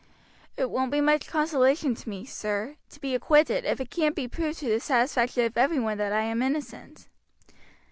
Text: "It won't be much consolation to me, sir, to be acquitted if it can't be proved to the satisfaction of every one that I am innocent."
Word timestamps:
"It 0.57 0.71
won't 0.71 0.89
be 0.91 0.99
much 0.99 1.27
consolation 1.27 1.93
to 1.93 2.09
me, 2.09 2.25
sir, 2.25 2.75
to 2.89 2.99
be 2.99 3.13
acquitted 3.13 3.65
if 3.65 3.79
it 3.79 3.91
can't 3.91 4.15
be 4.15 4.27
proved 4.27 4.57
to 4.61 4.67
the 4.67 4.79
satisfaction 4.79 5.45
of 5.45 5.55
every 5.55 5.79
one 5.79 5.99
that 5.99 6.11
I 6.11 6.21
am 6.21 6.41
innocent." 6.41 7.07